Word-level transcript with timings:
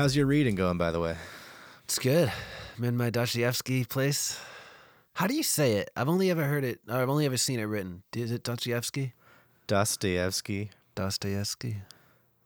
How's 0.00 0.16
your 0.16 0.24
reading 0.24 0.54
going, 0.54 0.78
by 0.78 0.92
the 0.92 0.98
way? 0.98 1.14
It's 1.84 1.98
good. 1.98 2.32
I'm 2.78 2.84
in 2.84 2.96
my 2.96 3.10
Dostoevsky 3.10 3.84
place. 3.84 4.40
How 5.12 5.26
do 5.26 5.34
you 5.34 5.42
say 5.42 5.72
it? 5.74 5.90
I've 5.94 6.08
only 6.08 6.30
ever 6.30 6.42
heard 6.42 6.64
it, 6.64 6.80
or 6.88 6.94
I've 6.96 7.10
only 7.10 7.26
ever 7.26 7.36
seen 7.36 7.60
it 7.60 7.64
written. 7.64 8.02
Is 8.16 8.32
it 8.32 8.42
Dostoevsky? 8.42 9.12
Dostoevsky. 9.66 10.70
Dostoevsky. 10.94 11.82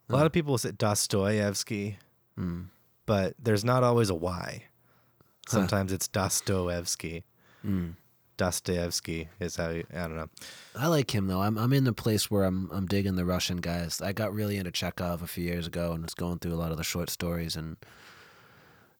A 0.09 0.13
lot 0.13 0.25
of 0.25 0.33
people 0.33 0.57
say 0.57 0.71
Dostoevsky, 0.71 1.97
Hmm. 2.35 2.63
but 3.05 3.35
there's 3.41 3.63
not 3.63 3.83
always 3.85 4.09
a 4.09 4.15
Y. 4.15 4.63
Sometimes 5.47 5.93
it's 5.93 6.09
Dostoevsky. 6.09 7.23
Hmm. 7.61 7.91
Dostoevsky 8.37 9.29
is 9.39 9.55
how 9.55 9.69
you, 9.69 9.85
I 9.93 10.01
don't 10.01 10.17
know. 10.17 10.29
I 10.75 10.87
like 10.87 11.13
him 11.13 11.27
though. 11.27 11.41
I'm 11.41 11.57
I'm 11.57 11.73
in 11.73 11.83
the 11.83 11.93
place 11.93 12.29
where 12.29 12.43
I'm 12.43 12.69
I'm 12.71 12.85
digging 12.85 13.15
the 13.15 13.25
Russian 13.25 13.57
guys. 13.57 14.01
I 14.01 14.13
got 14.13 14.33
really 14.33 14.57
into 14.57 14.71
Chekhov 14.71 15.21
a 15.21 15.27
few 15.27 15.43
years 15.43 15.67
ago 15.67 15.93
and 15.93 16.03
was 16.03 16.13
going 16.13 16.39
through 16.39 16.53
a 16.53 16.55
lot 16.55 16.71
of 16.71 16.77
the 16.77 16.83
short 16.83 17.09
stories 17.09 17.55
and 17.55 17.77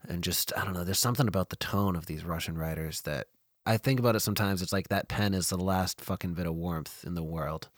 and 0.07 0.23
just 0.23 0.53
I 0.57 0.63
don't 0.63 0.73
know. 0.73 0.83
There's 0.83 0.99
something 0.99 1.27
about 1.27 1.49
the 1.49 1.55
tone 1.55 1.95
of 1.95 2.05
these 2.05 2.23
Russian 2.23 2.57
writers 2.57 3.01
that 3.01 3.27
I 3.65 3.77
think 3.77 3.99
about 3.99 4.15
it 4.15 4.21
sometimes. 4.21 4.61
It's 4.61 4.73
like 4.73 4.89
that 4.89 5.07
pen 5.07 5.33
is 5.33 5.49
the 5.49 5.57
last 5.57 6.01
fucking 6.01 6.33
bit 6.33 6.45
of 6.45 6.55
warmth 6.55 7.03
in 7.03 7.15
the 7.15 7.23
world 7.23 7.69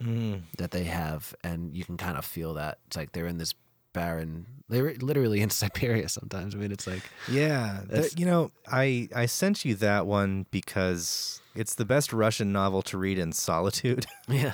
mm. 0.00 0.42
that 0.58 0.70
they 0.70 0.84
have, 0.84 1.34
and 1.42 1.74
you 1.74 1.84
can 1.84 1.96
kind 1.96 2.16
of 2.16 2.24
feel 2.24 2.54
that. 2.54 2.78
It's 2.86 2.96
like 2.96 3.12
they're 3.12 3.26
in 3.26 3.38
this 3.38 3.54
barren. 3.92 4.46
They're 4.68 4.94
literally 4.94 5.40
in 5.40 5.50
Siberia 5.62 6.08
sometimes. 6.08 6.54
I 6.54 6.58
mean, 6.58 6.72
it's 6.72 6.86
like 6.86 7.02
Yeah, 7.28 7.80
that- 7.88 8.18
you 8.18 8.26
know, 8.26 8.50
I 8.66 9.08
I 9.14 9.26
sent 9.26 9.64
you 9.64 9.74
that 9.76 10.06
one 10.06 10.46
because 10.50 11.40
it's 11.54 11.74
the 11.74 11.84
best 11.84 12.12
Russian 12.12 12.52
novel 12.52 12.82
to 12.82 12.96
read 12.98 13.18
in 13.18 13.32
solitude, 13.32 14.06
yeah, 14.28 14.52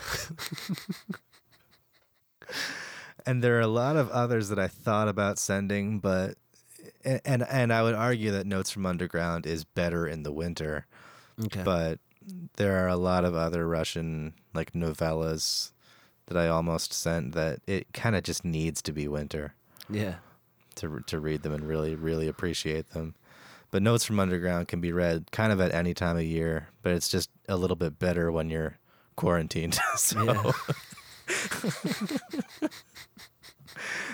and 3.26 3.42
there 3.42 3.56
are 3.56 3.60
a 3.62 3.66
lot 3.68 3.96
of 3.96 4.10
others 4.10 4.48
that 4.48 4.58
I 4.58 4.68
thought 4.68 5.08
about 5.08 5.38
sending, 5.38 5.98
but 6.00 6.34
and 7.04 7.42
and 7.48 7.72
I 7.72 7.82
would 7.82 7.94
argue 7.94 8.30
that 8.32 8.46
Notes 8.46 8.70
from 8.70 8.86
Underground 8.86 9.46
is 9.46 9.64
better 9.64 10.06
in 10.06 10.22
the 10.22 10.32
winter, 10.32 10.86
okay, 11.46 11.62
but 11.62 11.98
there 12.56 12.84
are 12.84 12.88
a 12.88 12.96
lot 12.96 13.24
of 13.24 13.34
other 13.34 13.66
Russian 13.68 14.34
like 14.54 14.72
novellas 14.72 15.72
that 16.28 16.36
I 16.36 16.48
almost 16.48 16.92
sent 16.92 17.32
that 17.32 17.60
it 17.66 17.92
kind 17.92 18.14
of 18.14 18.22
just 18.22 18.44
needs 18.44 18.80
to 18.82 18.92
be 18.92 19.08
winter. 19.08 19.54
yeah, 19.90 20.16
to 20.76 21.00
to 21.06 21.18
read 21.18 21.42
them 21.42 21.52
and 21.52 21.66
really 21.66 21.94
really 21.94 22.28
appreciate 22.28 22.90
them. 22.90 23.14
But 23.70 23.82
Notes 23.82 24.04
from 24.04 24.18
Underground 24.18 24.68
can 24.68 24.80
be 24.80 24.92
read 24.92 25.30
kind 25.30 25.52
of 25.52 25.60
at 25.60 25.74
any 25.74 25.92
time 25.92 26.16
of 26.16 26.22
year, 26.22 26.68
but 26.82 26.92
it's 26.92 27.08
just 27.08 27.28
a 27.48 27.56
little 27.56 27.76
bit 27.76 27.98
better 27.98 28.32
when 28.32 28.48
you're 28.48 28.78
quarantined. 29.16 29.78
so 29.96 30.22
yeah. 30.24 30.52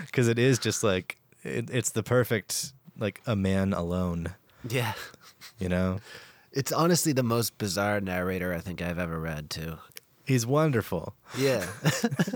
because 0.07 0.27
it 0.29 0.39
is 0.39 0.59
just 0.59 0.83
like 0.83 1.19
it, 1.45 1.71
it's 1.71 1.91
the 1.91 2.03
perfect 2.03 2.73
like 2.99 3.21
a 3.27 3.37
man 3.37 3.73
alone, 3.73 4.35
yeah. 4.69 4.95
you 5.59 5.69
know. 5.69 6.01
It's 6.53 6.71
honestly 6.71 7.13
the 7.13 7.25
most 7.25 7.59
bizarre 7.59 8.01
narrator 8.01 8.55
I 8.55 8.61
think 8.61 8.81
I've 8.81 8.99
ever 8.99 9.19
read 9.19 9.51
too. 9.51 9.79
He's 10.25 10.47
wonderful. 10.47 11.15
Yeah. 11.37 11.67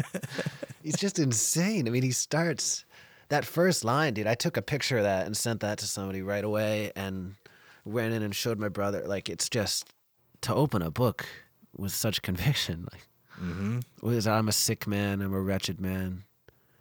He's 0.83 0.97
just 0.97 1.19
insane. 1.19 1.86
I 1.86 1.91
mean, 1.91 2.03
he 2.03 2.11
starts 2.12 2.84
that 3.28 3.45
first 3.45 3.84
line, 3.84 4.14
dude. 4.14 4.27
I 4.27 4.34
took 4.34 4.56
a 4.56 4.62
picture 4.62 4.98
of 4.98 5.05
that 5.05 5.27
and 5.27 5.36
sent 5.36 5.61
that 5.61 5.78
to 5.78 5.86
somebody 5.86 6.22
right 6.22 6.45
away 6.45 6.92
and 6.97 7.34
ran 7.84 8.12
in 8.12 8.22
and 8.22 8.34
showed 8.34 8.58
my 8.58 8.69
brother. 8.69 9.05
Like, 9.06 9.28
it's 9.28 9.48
just 9.48 9.92
to 10.42 10.55
open 10.55 10.83
a 10.83 10.91
book 10.91 11.27
with 11.77 11.92
such 11.92 12.22
conviction. 12.22 12.86
Like, 12.92 13.03
hmm 13.39 13.80
was 14.02 14.27
I'm 14.27 14.48
a 14.48 14.52
sick 14.52 14.86
man, 14.86 15.20
I'm 15.20 15.33
a 15.34 15.41
wretched 15.41 15.80
man. 15.80 16.25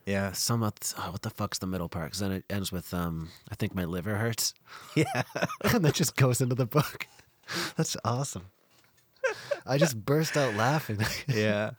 Yeah, 0.06 0.32
Some 0.32 0.64
oh, 0.64 1.12
what 1.12 1.22
the 1.22 1.30
fuck's 1.30 1.58
the 1.60 1.68
middle 1.68 1.90
part? 1.90 2.06
Because 2.06 2.20
then 2.20 2.32
it 2.32 2.46
ends 2.50 2.72
with 2.72 2.94
um, 2.94 3.30
I 3.52 3.56
think 3.56 3.76
my 3.76 3.84
liver 3.84 4.16
hurts, 4.16 4.54
yeah, 4.96 5.24
and 5.66 5.84
that 5.84 5.96
just 5.96 6.16
goes 6.16 6.40
into 6.40 6.56
the 6.56 6.66
book. 6.66 7.08
That's 7.76 7.98
awesome. 8.06 8.46
I 9.66 9.78
just 9.78 10.04
burst 10.06 10.38
out 10.38 10.54
laughing. 10.56 11.00
yeah. 11.28 11.72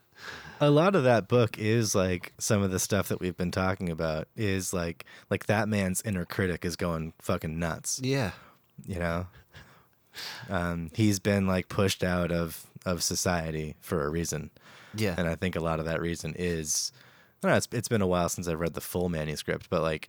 A 0.60 0.70
lot 0.70 0.96
of 0.96 1.04
that 1.04 1.28
book 1.28 1.56
is 1.58 1.94
like 1.94 2.32
some 2.38 2.62
of 2.62 2.70
the 2.70 2.80
stuff 2.80 3.08
that 3.08 3.20
we've 3.20 3.36
been 3.36 3.52
talking 3.52 3.90
about 3.90 4.26
is 4.36 4.74
like 4.74 5.04
like 5.30 5.46
that 5.46 5.68
man's 5.68 6.02
inner 6.02 6.24
critic 6.24 6.64
is 6.64 6.74
going 6.74 7.12
fucking 7.20 7.58
nuts. 7.58 8.00
yeah, 8.02 8.32
you 8.86 8.98
know 8.98 9.26
um, 10.50 10.90
he's 10.94 11.18
been 11.18 11.46
like 11.46 11.68
pushed 11.68 12.02
out 12.02 12.32
of 12.32 12.66
of 12.84 13.02
society 13.02 13.76
for 13.80 14.04
a 14.04 14.08
reason 14.08 14.50
yeah, 14.94 15.14
and 15.18 15.28
i 15.28 15.34
think 15.34 15.56
a 15.56 15.60
lot 15.60 15.78
of 15.78 15.86
that 15.86 16.00
reason 16.00 16.34
is 16.36 16.92
I 17.42 17.46
don't 17.46 17.52
know, 17.52 17.56
it's, 17.56 17.68
it's 17.70 17.88
been 17.88 18.02
a 18.02 18.06
while 18.06 18.28
since 18.28 18.48
I've 18.48 18.58
read 18.58 18.74
the 18.74 18.80
full 18.80 19.08
manuscript, 19.08 19.70
but 19.70 19.80
like, 19.80 20.08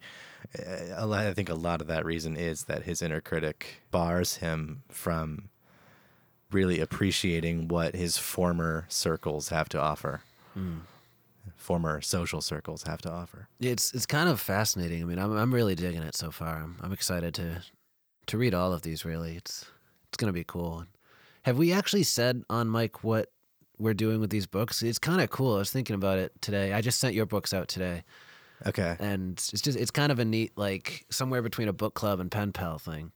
a 0.96 1.06
lot, 1.06 1.28
I 1.28 1.34
think 1.36 1.48
a 1.48 1.54
lot 1.54 1.80
of 1.80 1.86
that 1.86 2.04
reason 2.04 2.36
is 2.36 2.64
that 2.64 2.84
his 2.84 3.04
inner 3.04 3.22
critic 3.22 3.84
bars 3.92 4.38
him 4.38 4.82
from 4.90 5.50
really 6.52 6.80
appreciating 6.80 7.68
what 7.68 7.96
his 7.96 8.18
former 8.18 8.86
circles 8.90 9.50
have 9.50 9.70
to 9.70 9.80
offer, 9.80 10.22
hmm. 10.54 10.80
former 11.56 12.02
social 12.02 12.42
circles 12.42 12.84
have 12.84 13.02
to 13.02 13.12
offer. 13.12 13.48
It's 13.60 13.94
it's 13.94 14.06
kind 14.06 14.30
of 14.30 14.40
fascinating. 14.40 15.02
I 15.02 15.06
mean, 15.06 15.20
I'm 15.20 15.36
I'm 15.38 15.54
really 15.54 15.76
digging 15.76 16.04
it 16.04 16.16
so 16.16 16.32
far. 16.32 16.58
I'm 16.58 16.78
I'm 16.82 16.94
excited 16.94 17.34
to 17.36 17.62
to 18.28 18.38
read 18.38 18.54
all 18.54 18.74
of 18.74 18.82
these. 18.82 19.06
Really, 19.06 19.36
it's 19.36 19.66
it's 20.10 20.18
gonna 20.18 20.34
be 20.34 20.44
cool. 20.44 20.86
Have 21.44 21.58
we 21.58 21.72
actually 21.72 22.04
said 22.04 22.44
on 22.50 22.72
mic 22.72 23.04
what 23.04 23.32
we're 23.78 23.94
doing 23.94 24.20
with 24.20 24.30
these 24.30 24.46
books? 24.48 24.84
It's 24.84 25.00
kind 25.00 25.22
of 25.22 25.30
cool. 25.30 25.56
I 25.56 25.60
was 25.60 25.72
thinking 25.72 25.96
about 25.96 26.18
it 26.20 26.34
today. 26.42 26.74
I 26.74 26.82
just 26.82 27.00
sent 27.00 27.16
your 27.16 27.26
books 27.26 27.54
out 27.54 27.68
today, 27.70 28.04
Okay. 28.66 28.98
and 29.00 29.34
it's 29.34 29.62
just 29.62 29.78
it's 29.78 29.92
kind 29.92 30.12
of 30.12 30.20
a 30.20 30.26
neat 30.26 30.52
like 30.58 31.06
somewhere 31.10 31.42
between 31.42 31.68
a 31.70 31.74
book 31.74 31.94
club 31.94 32.20
and 32.20 32.30
pen 32.30 32.52
pal 32.52 32.78
thing. 32.78 33.12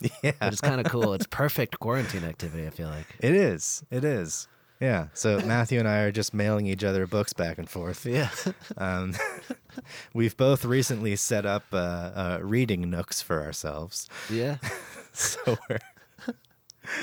Yeah. 0.22 0.32
But 0.38 0.52
it's 0.52 0.60
kind 0.60 0.80
of 0.80 0.86
cool. 0.90 1.14
It's 1.14 1.26
perfect 1.26 1.78
quarantine 1.78 2.24
activity. 2.24 2.66
I 2.66 2.70
feel 2.70 2.88
like. 2.88 3.06
It 3.20 3.34
is. 3.34 3.84
It 3.90 4.04
is. 4.04 4.48
Yeah. 4.80 5.08
So 5.14 5.40
Matthew 5.40 5.78
and 5.78 5.88
I 5.88 6.00
are 6.00 6.12
just 6.12 6.34
mailing 6.34 6.66
each 6.66 6.84
other 6.84 7.06
books 7.06 7.32
back 7.32 7.58
and 7.58 7.68
forth. 7.68 8.04
Yeah. 8.06 8.30
Um, 8.78 9.14
we've 10.14 10.36
both 10.36 10.64
recently 10.64 11.16
set 11.16 11.46
up 11.46 11.64
uh, 11.72 11.76
uh, 11.76 12.38
reading 12.42 12.90
nooks 12.90 13.22
for 13.22 13.42
ourselves, 13.42 14.08
yeah. 14.28 14.56
so 15.12 15.56
we're 15.68 15.78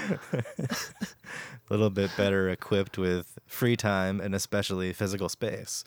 a 0.04 0.76
little 1.70 1.90
bit 1.90 2.12
better 2.16 2.50
equipped 2.50 2.98
with 2.98 3.40
free 3.48 3.76
time 3.76 4.20
and 4.20 4.36
especially 4.36 4.94
physical 4.94 5.30
space 5.30 5.84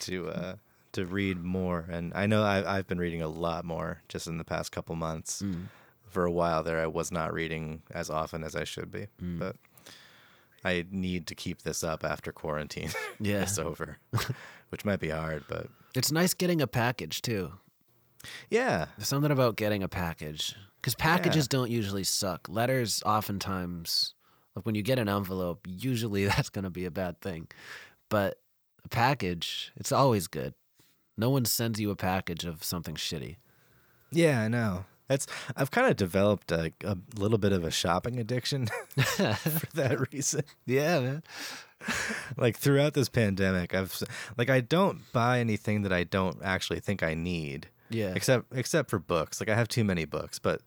to 0.00 0.28
uh, 0.28 0.54
to 0.92 1.06
read 1.06 1.42
more. 1.42 1.86
And 1.90 2.12
I 2.14 2.26
know 2.26 2.42
I, 2.42 2.78
I've 2.78 2.86
been 2.86 2.98
reading 2.98 3.22
a 3.22 3.28
lot 3.28 3.64
more 3.64 4.02
just 4.08 4.26
in 4.26 4.38
the 4.38 4.44
past 4.44 4.72
couple 4.72 4.94
months. 4.94 5.42
Mm. 5.42 5.66
For 6.12 6.24
a 6.26 6.30
while 6.30 6.62
there, 6.62 6.78
I 6.78 6.86
was 6.86 7.10
not 7.10 7.32
reading 7.32 7.82
as 7.90 8.10
often 8.10 8.44
as 8.44 8.54
I 8.54 8.64
should 8.64 8.90
be, 8.90 9.06
Mm. 9.20 9.38
but 9.38 9.56
I 10.64 10.84
need 10.90 11.26
to 11.28 11.34
keep 11.34 11.62
this 11.62 11.82
up 11.82 12.04
after 12.04 12.32
quarantine 12.32 12.90
Yeah. 13.18 13.44
is 13.44 13.58
over, 13.58 13.98
which 14.68 14.84
might 14.84 15.00
be 15.00 15.08
hard, 15.08 15.44
but 15.48 15.68
It's 15.94 16.12
nice 16.12 16.34
getting 16.34 16.60
a 16.60 16.66
package 16.66 17.22
too. 17.22 17.54
yeah, 18.50 18.86
There's 18.96 19.08
something 19.08 19.30
about 19.32 19.56
getting 19.56 19.82
a 19.82 19.88
package 19.88 20.54
because 20.80 20.94
packages 20.94 21.44
Yeah. 21.46 21.56
don't 21.58 21.70
usually 21.70 22.04
suck. 22.04 22.46
Letters, 22.48 23.02
oftentimes, 23.06 24.14
like 24.54 24.66
when 24.66 24.74
you 24.74 24.82
get 24.82 24.98
an 24.98 25.08
envelope, 25.08 25.66
usually 25.66 26.26
that's 26.26 26.50
going 26.50 26.64
to 26.64 26.70
be 26.70 26.84
a 26.84 26.90
bad 26.90 27.20
thing. 27.22 27.48
But 28.10 28.38
a 28.84 28.88
package, 28.88 29.72
it's 29.76 29.92
always 29.92 30.26
good. 30.26 30.52
No 31.16 31.30
one 31.30 31.46
sends 31.46 31.80
you 31.80 31.90
a 31.90 31.96
package 31.96 32.44
of 32.44 32.62
something 32.62 32.96
shitty. 32.96 33.36
yeah, 34.10 34.42
I 34.42 34.48
know. 34.48 34.84
That's 35.12 35.26
I've 35.56 35.70
kind 35.70 35.90
of 35.90 35.96
developed 35.96 36.50
a, 36.52 36.72
a 36.84 36.96
little 37.16 37.36
bit 37.36 37.52
of 37.52 37.64
a 37.64 37.70
shopping 37.70 38.18
addiction 38.18 38.66
for 38.96 39.66
that 39.74 40.10
reason. 40.10 40.42
Yeah, 40.66 41.00
man. 41.00 41.22
Like 42.38 42.56
throughout 42.56 42.94
this 42.94 43.10
pandemic, 43.10 43.74
I've 43.74 44.02
like 44.38 44.48
I 44.48 44.60
don't 44.60 45.12
buy 45.12 45.40
anything 45.40 45.82
that 45.82 45.92
I 45.92 46.04
don't 46.04 46.38
actually 46.42 46.80
think 46.80 47.02
I 47.02 47.12
need. 47.12 47.68
Yeah. 47.90 48.12
Except 48.16 48.46
except 48.54 48.88
for 48.88 48.98
books. 48.98 49.38
Like 49.38 49.50
I 49.50 49.54
have 49.54 49.68
too 49.68 49.84
many 49.84 50.06
books, 50.06 50.38
but 50.38 50.62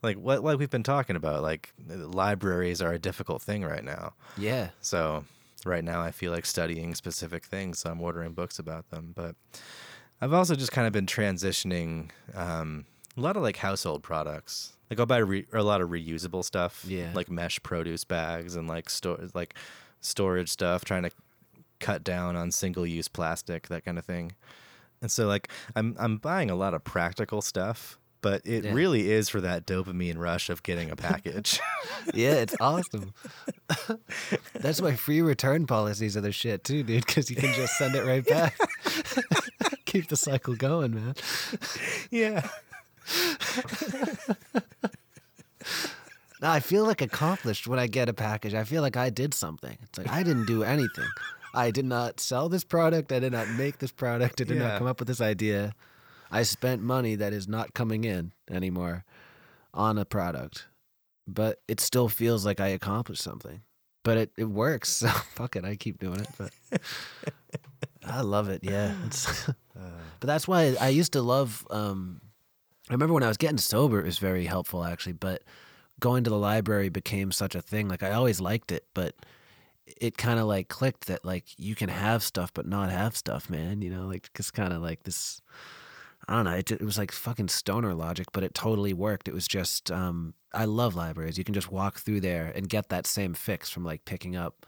like 0.00 0.16
what 0.16 0.44
like 0.44 0.58
we've 0.60 0.70
been 0.70 0.84
talking 0.84 1.16
about, 1.16 1.42
like 1.42 1.72
libraries 1.88 2.80
are 2.80 2.92
a 2.92 2.98
difficult 3.00 3.42
thing 3.42 3.64
right 3.64 3.84
now. 3.84 4.12
Yeah. 4.36 4.68
So 4.80 5.24
right 5.64 5.82
now 5.82 6.00
I 6.00 6.12
feel 6.12 6.30
like 6.30 6.46
studying 6.46 6.94
specific 6.94 7.44
things, 7.44 7.80
so 7.80 7.90
I'm 7.90 8.00
ordering 8.00 8.32
books 8.32 8.60
about 8.60 8.90
them. 8.90 9.12
But 9.16 9.34
I've 10.20 10.32
also 10.32 10.54
just 10.54 10.70
kind 10.70 10.86
of 10.86 10.92
been 10.92 11.06
transitioning 11.06 12.10
um, 12.34 12.84
a 13.18 13.20
lot 13.20 13.36
of 13.36 13.42
like 13.42 13.56
household 13.56 14.02
products. 14.02 14.72
Like 14.90 14.98
I'll 15.00 15.06
buy 15.06 15.18
re- 15.18 15.46
a 15.52 15.62
lot 15.62 15.80
of 15.82 15.90
reusable 15.90 16.44
stuff, 16.44 16.84
Yeah. 16.86 17.10
like 17.14 17.30
mesh 17.30 17.62
produce 17.62 18.04
bags 18.04 18.56
and 18.56 18.68
like 18.68 18.88
store 18.88 19.18
like 19.34 19.54
storage 20.00 20.48
stuff, 20.48 20.84
trying 20.84 21.02
to 21.02 21.10
cut 21.80 22.02
down 22.04 22.36
on 22.36 22.50
single 22.52 22.86
use 22.86 23.08
plastic, 23.08 23.68
that 23.68 23.84
kind 23.84 23.98
of 23.98 24.04
thing. 24.04 24.32
And 25.02 25.10
so 25.10 25.26
like 25.26 25.48
I'm 25.76 25.94
I'm 25.98 26.16
buying 26.16 26.50
a 26.50 26.54
lot 26.54 26.72
of 26.74 26.84
practical 26.84 27.42
stuff, 27.42 27.98
but 28.22 28.40
it 28.46 28.64
Yeah. 28.64 28.72
really 28.72 29.10
is 29.10 29.28
for 29.28 29.40
that 29.42 29.66
dopamine 29.66 30.16
rush 30.16 30.48
of 30.48 30.62
getting 30.62 30.90
a 30.90 30.96
package. 30.96 31.60
Yeah, 32.14 32.34
it's 32.34 32.54
awesome. 32.58 33.12
That's 34.54 34.80
why 34.80 34.94
free 34.96 35.20
return 35.20 35.66
policies 35.66 36.16
are 36.16 36.20
the 36.22 36.32
shit 36.32 36.64
too, 36.64 36.82
dude, 36.82 37.04
because 37.04 37.28
you 37.28 37.36
can 37.36 37.52
just 37.54 37.76
send 37.76 37.94
it 37.94 38.04
right 38.06 38.24
back. 38.26 38.56
keep 39.84 40.08
the 40.08 40.16
cycle 40.16 40.54
going, 40.54 40.94
man. 40.94 41.14
Yeah. 42.10 42.48
No, 46.40 46.48
I 46.50 46.60
feel 46.60 46.84
like 46.84 47.02
accomplished 47.02 47.66
when 47.66 47.80
I 47.80 47.88
get 47.88 48.08
a 48.08 48.12
package. 48.14 48.54
I 48.54 48.62
feel 48.62 48.80
like 48.80 48.96
I 48.96 49.10
did 49.10 49.34
something. 49.34 49.76
It's 49.82 49.98
like 49.98 50.08
I 50.08 50.22
didn't 50.22 50.46
do 50.46 50.62
anything. 50.62 51.08
I 51.52 51.72
did 51.72 51.84
not 51.84 52.20
sell 52.20 52.48
this 52.48 52.62
product. 52.62 53.10
I 53.10 53.18
did 53.18 53.32
not 53.32 53.48
make 53.50 53.78
this 53.78 53.90
product. 53.90 54.40
I 54.40 54.44
did 54.44 54.56
Yeah. 54.56 54.68
not 54.68 54.78
come 54.78 54.86
up 54.86 55.00
with 55.00 55.08
this 55.08 55.20
idea. 55.20 55.74
I 56.30 56.44
spent 56.44 56.80
money 56.80 57.16
that 57.16 57.32
is 57.32 57.48
not 57.48 57.74
coming 57.74 58.04
in 58.04 58.30
anymore 58.48 59.04
on 59.74 59.98
a 59.98 60.04
product, 60.04 60.68
but 61.26 61.60
it 61.66 61.80
still 61.80 62.08
feels 62.08 62.46
like 62.46 62.60
I 62.60 62.68
accomplished 62.68 63.22
something. 63.22 63.62
But 64.04 64.18
it, 64.18 64.30
it 64.38 64.44
works. 64.44 64.90
So 65.00 65.08
fuck 65.34 65.56
it. 65.56 65.64
I 65.64 65.74
keep 65.74 65.98
doing 65.98 66.20
it. 66.20 66.28
But 66.38 66.52
I 68.06 68.20
love 68.20 68.48
it. 68.48 68.62
Yeah. 68.62 68.94
It's, 69.06 69.44
but 69.74 70.26
that's 70.26 70.46
why 70.46 70.76
I 70.80 70.90
used 70.90 71.14
to 71.14 71.22
love. 71.22 71.66
Um, 71.68 72.20
I 72.88 72.92
remember 72.92 73.14
when 73.14 73.22
I 73.22 73.28
was 73.28 73.36
getting 73.36 73.58
sober, 73.58 74.00
it 74.00 74.06
was 74.06 74.18
very 74.18 74.46
helpful 74.46 74.84
actually. 74.84 75.12
But 75.12 75.42
going 76.00 76.24
to 76.24 76.30
the 76.30 76.38
library 76.38 76.88
became 76.88 77.32
such 77.32 77.54
a 77.54 77.62
thing. 77.62 77.88
Like 77.88 78.02
I 78.02 78.12
always 78.12 78.40
liked 78.40 78.72
it, 78.72 78.86
but 78.94 79.14
it 80.00 80.18
kind 80.18 80.38
of 80.38 80.46
like 80.46 80.68
clicked 80.68 81.06
that 81.06 81.24
like 81.24 81.46
you 81.56 81.74
can 81.74 81.88
have 81.88 82.22
stuff 82.22 82.52
but 82.52 82.66
not 82.66 82.90
have 82.90 83.16
stuff, 83.16 83.50
man. 83.50 83.82
You 83.82 83.90
know, 83.90 84.06
like 84.06 84.30
it's 84.38 84.50
kind 84.50 84.72
of 84.72 84.82
like 84.82 85.02
this. 85.04 85.40
I 86.26 86.36
don't 86.36 86.44
know. 86.44 86.52
It, 86.52 86.70
it 86.70 86.82
was 86.82 86.98
like 86.98 87.12
fucking 87.12 87.48
stoner 87.48 87.94
logic, 87.94 88.26
but 88.32 88.42
it 88.44 88.54
totally 88.54 88.92
worked. 88.92 89.28
It 89.28 89.34
was 89.34 89.48
just 89.48 89.90
um, 89.90 90.34
I 90.52 90.64
love 90.64 90.94
libraries. 90.94 91.38
You 91.38 91.44
can 91.44 91.54
just 91.54 91.72
walk 91.72 91.98
through 91.98 92.20
there 92.20 92.52
and 92.54 92.68
get 92.68 92.88
that 92.90 93.06
same 93.06 93.34
fix 93.34 93.70
from 93.70 93.84
like 93.84 94.04
picking 94.04 94.36
up. 94.36 94.66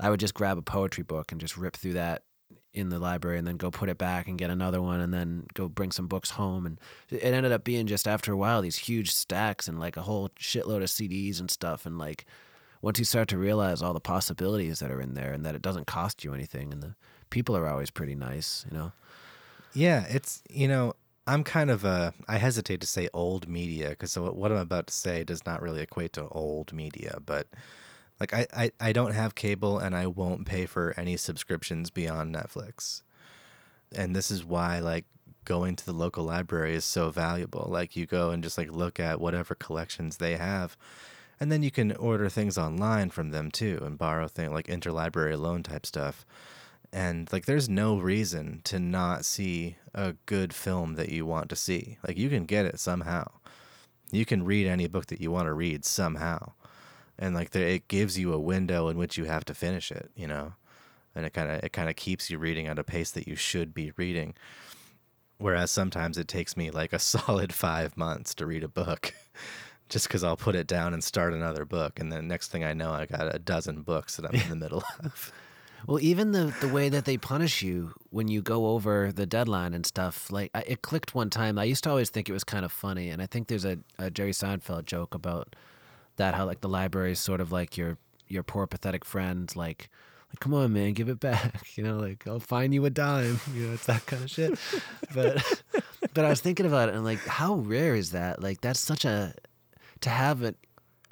I 0.00 0.10
would 0.10 0.20
just 0.20 0.34
grab 0.34 0.58
a 0.58 0.62
poetry 0.62 1.04
book 1.04 1.32
and 1.32 1.40
just 1.40 1.56
rip 1.56 1.76
through 1.76 1.92
that 1.94 2.24
in 2.74 2.88
the 2.88 2.98
library 2.98 3.38
and 3.38 3.46
then 3.46 3.56
go 3.56 3.70
put 3.70 3.88
it 3.88 3.98
back 3.98 4.26
and 4.26 4.38
get 4.38 4.50
another 4.50 4.80
one 4.80 5.00
and 5.00 5.12
then 5.12 5.46
go 5.54 5.68
bring 5.68 5.92
some 5.92 6.06
books 6.06 6.30
home 6.30 6.64
and 6.64 6.80
it 7.10 7.22
ended 7.22 7.52
up 7.52 7.64
being 7.64 7.86
just 7.86 8.08
after 8.08 8.32
a 8.32 8.36
while 8.36 8.62
these 8.62 8.76
huge 8.76 9.10
stacks 9.10 9.68
and 9.68 9.78
like 9.78 9.96
a 9.96 10.02
whole 10.02 10.30
shitload 10.30 10.82
of 10.82 10.88
CDs 10.88 11.38
and 11.38 11.50
stuff 11.50 11.84
and 11.84 11.98
like 11.98 12.24
once 12.80 12.98
you 12.98 13.04
start 13.04 13.28
to 13.28 13.38
realize 13.38 13.82
all 13.82 13.92
the 13.92 14.00
possibilities 14.00 14.80
that 14.80 14.90
are 14.90 15.00
in 15.00 15.14
there 15.14 15.32
and 15.32 15.44
that 15.44 15.54
it 15.54 15.62
doesn't 15.62 15.86
cost 15.86 16.24
you 16.24 16.32
anything 16.32 16.72
and 16.72 16.82
the 16.82 16.94
people 17.30 17.56
are 17.56 17.66
always 17.66 17.90
pretty 17.90 18.14
nice, 18.14 18.64
you 18.70 18.76
know. 18.76 18.92
Yeah, 19.72 20.04
it's 20.08 20.42
you 20.50 20.68
know 20.68 20.94
I'm 21.26 21.44
kind 21.44 21.70
of 21.70 21.84
a 21.84 22.12
I 22.28 22.38
hesitate 22.38 22.80
to 22.80 22.86
say 22.86 23.08
old 23.12 23.48
media 23.48 23.90
because 23.90 24.16
what 24.18 24.52
I'm 24.52 24.58
about 24.58 24.88
to 24.88 24.94
say 24.94 25.24
does 25.24 25.46
not 25.46 25.62
really 25.62 25.80
equate 25.80 26.12
to 26.14 26.28
old 26.28 26.72
media, 26.72 27.18
but 27.24 27.46
like 28.22 28.32
I, 28.32 28.46
I 28.54 28.70
I 28.78 28.92
don't 28.92 29.14
have 29.14 29.34
cable 29.34 29.80
and 29.80 29.96
I 29.96 30.06
won't 30.06 30.46
pay 30.46 30.64
for 30.64 30.94
any 30.96 31.16
subscriptions 31.16 31.90
beyond 31.90 32.32
Netflix, 32.32 33.02
and 33.92 34.14
this 34.14 34.30
is 34.30 34.44
why 34.44 34.78
like 34.78 35.06
going 35.44 35.74
to 35.74 35.84
the 35.84 35.92
local 35.92 36.22
library 36.22 36.76
is 36.76 36.84
so 36.84 37.10
valuable. 37.10 37.66
Like 37.68 37.96
you 37.96 38.06
go 38.06 38.30
and 38.30 38.40
just 38.40 38.56
like 38.56 38.70
look 38.70 39.00
at 39.00 39.20
whatever 39.20 39.56
collections 39.56 40.18
they 40.18 40.36
have. 40.36 40.76
And 41.40 41.50
then 41.50 41.64
you 41.64 41.72
can 41.72 41.90
order 41.96 42.28
things 42.28 42.56
online 42.56 43.10
from 43.10 43.32
them 43.32 43.50
too 43.50 43.80
and 43.82 43.98
borrow 43.98 44.28
things 44.28 44.52
like 44.52 44.68
interlibrary 44.68 45.36
loan 45.36 45.64
type 45.64 45.84
stuff. 45.84 46.24
And 46.92 47.28
like 47.32 47.46
there's 47.46 47.68
no 47.68 47.98
reason 47.98 48.60
to 48.64 48.78
not 48.78 49.24
see 49.24 49.78
a 49.92 50.12
good 50.26 50.54
film 50.54 50.94
that 50.94 51.08
you 51.08 51.26
want 51.26 51.48
to 51.48 51.56
see. 51.56 51.98
Like 52.06 52.16
you 52.16 52.28
can 52.28 52.44
get 52.44 52.66
it 52.66 52.78
somehow. 52.78 53.32
You 54.12 54.24
can 54.24 54.44
read 54.44 54.68
any 54.68 54.86
book 54.86 55.06
that 55.06 55.20
you 55.20 55.32
want 55.32 55.46
to 55.46 55.52
read 55.52 55.84
somehow 55.84 56.52
and 57.18 57.34
like 57.34 57.50
there, 57.50 57.66
it 57.66 57.88
gives 57.88 58.18
you 58.18 58.32
a 58.32 58.40
window 58.40 58.88
in 58.88 58.96
which 58.96 59.16
you 59.16 59.24
have 59.24 59.44
to 59.44 59.54
finish 59.54 59.90
it 59.90 60.10
you 60.16 60.26
know? 60.26 60.54
And 61.14 61.26
it 61.26 61.34
kind 61.34 61.50
of 61.50 61.62
it 61.62 61.72
kind 61.72 61.90
of 61.90 61.96
keeps 61.96 62.30
you 62.30 62.38
reading 62.38 62.66
at 62.66 62.78
a 62.78 62.84
pace 62.84 63.10
that 63.12 63.28
you 63.28 63.36
should 63.36 63.74
be 63.74 63.92
reading. 63.96 64.34
Whereas 65.38 65.70
sometimes 65.70 66.16
it 66.16 66.28
takes 66.28 66.56
me 66.56 66.70
like 66.70 66.92
a 66.92 66.98
solid 67.10 67.52
5 67.52 67.96
months 67.96 68.34
to 68.36 68.46
read 68.46 68.64
a 68.64 68.68
book 68.68 69.14
just 69.88 70.08
cuz 70.08 70.24
I'll 70.24 70.36
put 70.36 70.54
it 70.54 70.66
down 70.66 70.94
and 70.94 71.04
start 71.04 71.34
another 71.34 71.64
book 71.64 72.00
and 72.00 72.10
then 72.10 72.28
next 72.28 72.50
thing 72.50 72.64
I 72.64 72.72
know 72.72 72.92
I 72.92 73.06
got 73.06 73.34
a 73.34 73.38
dozen 73.38 73.82
books 73.82 74.16
that 74.16 74.26
I'm 74.26 74.40
in 74.40 74.48
the 74.48 74.56
middle 74.56 74.84
of. 75.04 75.32
Well, 75.86 75.98
even 76.00 76.32
the 76.32 76.54
the 76.60 76.68
way 76.68 76.88
that 76.88 77.04
they 77.04 77.16
punish 77.16 77.62
you 77.62 77.92
when 78.10 78.28
you 78.28 78.40
go 78.40 78.66
over 78.66 79.10
the 79.12 79.26
deadline 79.26 79.74
and 79.74 79.84
stuff, 79.84 80.30
like 80.30 80.50
I, 80.54 80.62
it 80.66 80.82
clicked 80.82 81.14
one 81.14 81.28
time. 81.28 81.58
I 81.58 81.64
used 81.64 81.82
to 81.84 81.90
always 81.90 82.10
think 82.10 82.28
it 82.28 82.32
was 82.32 82.44
kind 82.44 82.64
of 82.64 82.70
funny, 82.70 83.08
and 83.10 83.20
I 83.20 83.26
think 83.26 83.48
there's 83.48 83.64
a, 83.64 83.78
a 83.98 84.10
Jerry 84.10 84.30
Seinfeld 84.30 84.84
joke 84.84 85.14
about 85.14 85.56
that. 86.16 86.34
How 86.34 86.44
like 86.46 86.60
the 86.60 86.68
library 86.68 87.12
is 87.12 87.20
sort 87.20 87.40
of 87.40 87.52
like 87.52 87.76
your 87.76 87.98
your 88.28 88.42
poor 88.42 88.66
pathetic 88.66 89.04
friend, 89.04 89.54
like. 89.56 89.88
Like, 90.30 90.40
come 90.40 90.54
on, 90.54 90.72
man, 90.72 90.94
give 90.94 91.10
it 91.10 91.20
back. 91.20 91.66
You 91.76 91.84
know, 91.84 91.98
like 91.98 92.26
I'll 92.26 92.40
find 92.40 92.72
you 92.72 92.86
a 92.86 92.90
dime. 92.90 93.38
You 93.54 93.66
know, 93.66 93.74
it's 93.74 93.84
that 93.84 94.06
kind 94.06 94.22
of 94.22 94.30
shit. 94.30 94.58
But, 95.14 95.62
but 96.14 96.24
I 96.24 96.30
was 96.30 96.40
thinking 96.40 96.64
about 96.64 96.88
it, 96.88 96.94
and 96.94 97.04
like, 97.04 97.18
how 97.26 97.56
rare 97.56 97.94
is 97.94 98.12
that? 98.12 98.42
Like, 98.42 98.62
that's 98.62 98.80
such 98.80 99.04
a 99.04 99.34
to 100.00 100.08
have 100.08 100.42
it 100.42 100.56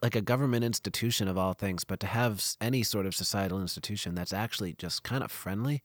like 0.02 0.14
a 0.16 0.22
government 0.22 0.64
institution 0.64 1.28
of 1.28 1.36
all 1.36 1.52
things, 1.52 1.84
but 1.84 2.00
to 2.00 2.06
have 2.06 2.42
any 2.62 2.82
sort 2.82 3.04
of 3.04 3.14
societal 3.14 3.60
institution 3.60 4.14
that's 4.14 4.32
actually 4.32 4.72
just 4.72 5.02
kind 5.02 5.22
of 5.22 5.30
friendly. 5.30 5.82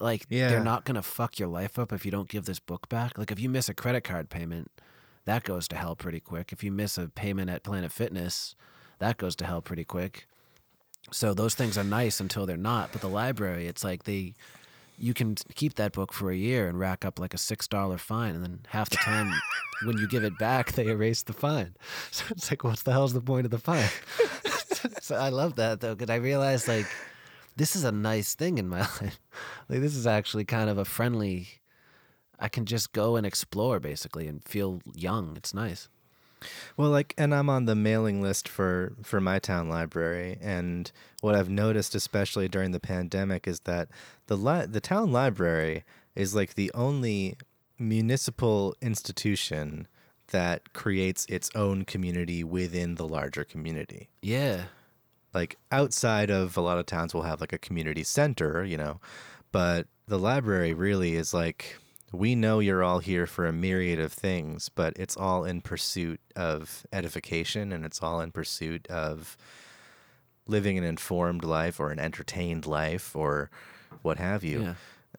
Like 0.00 0.24
Yeah. 0.30 0.48
they're 0.48 0.64
not 0.64 0.84
gonna 0.86 1.02
fuck 1.02 1.38
your 1.38 1.48
life 1.48 1.78
up 1.78 1.92
if 1.92 2.06
you 2.06 2.10
don't 2.10 2.28
give 2.30 2.46
this 2.46 2.60
book 2.60 2.88
back. 2.88 3.18
Like 3.18 3.30
if 3.30 3.38
you 3.38 3.50
miss 3.50 3.68
a 3.68 3.74
credit 3.74 4.04
card 4.04 4.30
payment, 4.30 4.70
that 5.24 5.44
goes 5.44 5.68
to 5.68 5.76
hell 5.76 5.96
pretty 5.96 6.20
quick. 6.20 6.52
If 6.52 6.64
you 6.64 6.72
miss 6.72 6.98
a 6.98 7.08
payment 7.08 7.50
at 7.50 7.62
Planet 7.62 7.92
Fitness, 7.92 8.54
that 8.98 9.18
goes 9.18 9.36
to 9.36 9.46
hell 9.46 9.62
pretty 9.62 9.84
quick. 9.84 10.26
So 11.10 11.34
those 11.34 11.54
things 11.54 11.76
are 11.76 11.84
nice 11.84 12.20
until 12.20 12.46
they're 12.46 12.56
not. 12.56 12.92
But 12.92 13.00
the 13.00 13.08
library, 13.08 13.66
it's 13.66 13.84
like 13.84 14.04
they 14.04 14.34
you 14.98 15.14
can 15.14 15.34
keep 15.54 15.74
that 15.74 15.92
book 15.92 16.12
for 16.12 16.30
a 16.30 16.36
year 16.36 16.68
and 16.68 16.78
rack 16.78 17.04
up 17.04 17.18
like 17.18 17.34
a 17.34 17.38
six 17.38 17.66
dollar 17.66 17.98
fine, 17.98 18.34
and 18.34 18.44
then 18.44 18.60
half 18.68 18.90
the 18.90 18.96
time 18.96 19.32
when 19.84 19.98
you 19.98 20.06
give 20.06 20.24
it 20.24 20.38
back, 20.38 20.72
they 20.72 20.86
erase 20.86 21.22
the 21.22 21.32
fine. 21.32 21.74
So 22.10 22.24
it's 22.30 22.50
like, 22.50 22.62
what's 22.62 22.82
the 22.82 22.92
hell's 22.92 23.12
the 23.12 23.20
point 23.20 23.44
of 23.44 23.50
the 23.50 23.58
fine? 23.58 23.88
so 25.00 25.16
I 25.16 25.30
love 25.30 25.56
that 25.56 25.80
though, 25.80 25.94
because 25.94 26.10
I 26.10 26.16
realized 26.16 26.68
like 26.68 26.86
this 27.56 27.76
is 27.76 27.84
a 27.84 27.92
nice 27.92 28.34
thing 28.34 28.58
in 28.58 28.68
my 28.68 28.80
life. 28.80 29.20
Like 29.68 29.80
this 29.80 29.96
is 29.96 30.06
actually 30.06 30.44
kind 30.44 30.70
of 30.70 30.78
a 30.78 30.84
friendly. 30.84 31.48
I 32.38 32.48
can 32.48 32.66
just 32.66 32.92
go 32.92 33.16
and 33.16 33.26
explore 33.26 33.80
basically 33.80 34.26
and 34.26 34.42
feel 34.44 34.80
young. 34.94 35.36
It's 35.36 35.54
nice. 35.54 35.88
Well, 36.76 36.90
like, 36.90 37.14
and 37.16 37.34
I'm 37.34 37.48
on 37.48 37.66
the 37.66 37.76
mailing 37.76 38.20
list 38.20 38.48
for 38.48 38.94
for 39.02 39.20
my 39.20 39.38
town 39.38 39.68
library, 39.68 40.38
and 40.40 40.90
what 41.20 41.34
I've 41.34 41.48
noticed, 41.48 41.94
especially 41.94 42.48
during 42.48 42.72
the 42.72 42.80
pandemic, 42.80 43.46
is 43.46 43.60
that 43.60 43.88
the 44.26 44.36
li- 44.36 44.66
the 44.66 44.80
town 44.80 45.12
library 45.12 45.84
is 46.14 46.34
like 46.34 46.54
the 46.54 46.70
only 46.74 47.36
municipal 47.78 48.74
institution 48.80 49.86
that 50.28 50.72
creates 50.72 51.26
its 51.26 51.50
own 51.54 51.84
community 51.84 52.42
within 52.42 52.94
the 52.94 53.06
larger 53.06 53.44
community. 53.44 54.08
Yeah. 54.22 54.64
Like 55.34 55.56
outside 55.70 56.30
of 56.30 56.56
a 56.56 56.60
lot 56.60 56.78
of 56.78 56.86
towns 56.86 57.14
will 57.14 57.22
have 57.22 57.40
like 57.40 57.52
a 57.52 57.58
community 57.58 58.02
center, 58.02 58.64
you 58.64 58.76
know, 58.76 59.00
but 59.50 59.86
the 60.06 60.18
library 60.18 60.74
really 60.74 61.16
is 61.16 61.32
like 61.32 61.78
we 62.12 62.34
know 62.34 62.58
you're 62.60 62.82
all 62.84 62.98
here 62.98 63.26
for 63.26 63.46
a 63.46 63.52
myriad 63.52 63.98
of 63.98 64.12
things, 64.12 64.68
but 64.68 64.92
it's 64.98 65.16
all 65.16 65.44
in 65.44 65.60
pursuit 65.62 66.20
of 66.36 66.86
edification 66.92 67.72
and 67.72 67.84
it's 67.84 68.02
all 68.02 68.20
in 68.20 68.30
pursuit 68.32 68.86
of 68.88 69.36
living 70.46 70.76
an 70.76 70.84
informed 70.84 71.44
life 71.44 71.78
or 71.80 71.90
an 71.90 71.98
entertained 71.98 72.66
life 72.66 73.16
or 73.16 73.50
what 74.02 74.18
have 74.18 74.44
you. 74.44 74.62
Yeah. 74.62 74.74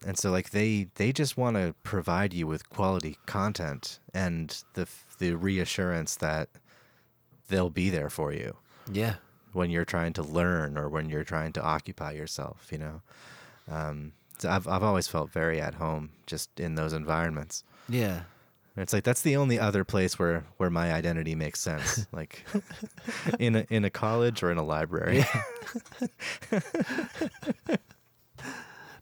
And 0.05 0.17
so 0.17 0.31
like 0.31 0.49
they 0.51 0.87
they 0.95 1.11
just 1.13 1.37
want 1.37 1.55
to 1.55 1.75
provide 1.83 2.33
you 2.33 2.45
with 2.45 2.69
quality 2.69 3.17
content 3.25 3.99
and 4.13 4.63
the 4.73 4.87
the 5.19 5.33
reassurance 5.35 6.15
that 6.17 6.49
they'll 7.47 7.69
be 7.69 7.89
there 7.89 8.09
for 8.09 8.33
you 8.33 8.57
Yeah. 8.91 9.15
when 9.53 9.69
you're 9.69 9.85
trying 9.85 10.13
to 10.13 10.23
learn 10.23 10.77
or 10.77 10.89
when 10.89 11.09
you're 11.09 11.23
trying 11.23 11.53
to 11.53 11.61
occupy 11.61 12.11
yourself, 12.11 12.67
you 12.71 12.77
know. 12.79 13.01
Um, 13.71 14.13
so 14.37 14.49
I've 14.49 14.67
I've 14.67 14.83
always 14.83 15.07
felt 15.07 15.31
very 15.31 15.61
at 15.61 15.75
home 15.75 16.11
just 16.25 16.59
in 16.59 16.75
those 16.75 16.93
environments. 16.93 17.63
Yeah. 17.89 18.21
And 18.75 18.81
It's 18.81 18.93
like 18.93 19.03
that's 19.03 19.21
the 19.21 19.37
only 19.37 19.59
other 19.59 19.83
place 19.83 20.17
where 20.17 20.45
where 20.57 20.69
my 20.69 20.91
identity 20.93 21.35
makes 21.35 21.59
sense, 21.59 22.07
like 22.11 22.43
in 23.39 23.55
a 23.55 23.65
in 23.69 23.85
a 23.85 23.89
college 23.89 24.41
or 24.41 24.51
in 24.51 24.57
a 24.57 24.63
library. 24.63 25.23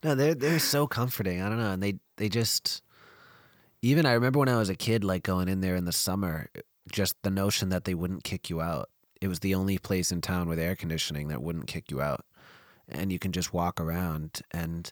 No, 0.03 0.15
they're 0.15 0.33
they're 0.33 0.59
so 0.59 0.87
comforting. 0.87 1.41
I 1.41 1.49
don't 1.49 1.59
know, 1.59 1.71
and 1.71 1.83
they 1.83 1.99
they 2.17 2.27
just 2.27 2.81
even 3.81 4.05
I 4.05 4.13
remember 4.13 4.39
when 4.39 4.49
I 4.49 4.57
was 4.57 4.69
a 4.69 4.75
kid, 4.75 5.03
like 5.03 5.23
going 5.23 5.47
in 5.47 5.61
there 5.61 5.75
in 5.75 5.85
the 5.85 5.91
summer, 5.91 6.49
just 6.91 7.15
the 7.21 7.29
notion 7.29 7.69
that 7.69 7.83
they 7.85 7.93
wouldn't 7.93 8.23
kick 8.23 8.49
you 8.49 8.61
out. 8.61 8.89
It 9.21 9.27
was 9.27 9.39
the 9.41 9.53
only 9.53 9.77
place 9.77 10.11
in 10.11 10.21
town 10.21 10.49
with 10.49 10.57
air 10.57 10.75
conditioning 10.75 11.27
that 11.27 11.43
wouldn't 11.43 11.67
kick 11.67 11.91
you 11.91 12.01
out, 12.01 12.25
and 12.89 13.11
you 13.11 13.19
can 13.19 13.31
just 13.31 13.53
walk 13.53 13.79
around. 13.79 14.41
And 14.49 14.91